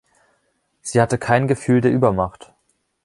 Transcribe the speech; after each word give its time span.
Sie 0.81 0.99
hatte 0.99 1.19
kein 1.19 1.47
Gefühl 1.47 1.79
der 1.79 1.91
Übermacht. 1.91 2.51